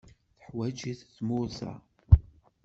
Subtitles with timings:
[0.35, 1.73] Tuḥwaǧ-it tmurt-a.